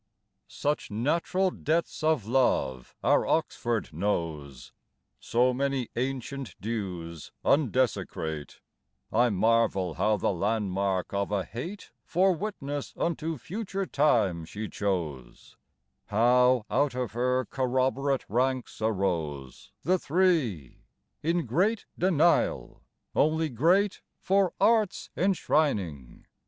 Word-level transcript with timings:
Such 0.47 0.89
natural 0.89 1.51
debts 1.51 2.01
of 2.03 2.25
love 2.25 2.95
our 3.03 3.23
Oxford 3.27 3.93
knows, 3.93 4.71
So 5.19 5.53
many 5.53 5.89
ancient 5.95 6.55
dues 6.59 7.31
undesecrate, 7.45 8.61
I 9.13 9.29
marvel 9.29 9.93
how 9.93 10.17
the 10.17 10.31
landmark 10.33 11.13
of 11.13 11.31
a 11.31 11.45
hate 11.45 11.91
For 12.03 12.33
witness 12.33 12.95
unto 12.97 13.37
future 13.37 13.85
time 13.85 14.43
she 14.43 14.67
chose; 14.67 15.55
How 16.07 16.65
out 16.71 16.95
of 16.95 17.11
her 17.11 17.45
corroborate 17.45 18.25
ranks 18.27 18.81
arose 18.81 19.71
The 19.83 19.99
three, 19.99 20.79
in 21.21 21.45
great 21.45 21.85
denial 21.95 22.81
only 23.15 23.49
great, 23.49 24.01
For 24.17 24.55
Art's 24.59 25.11
enshrining! 25.15 26.25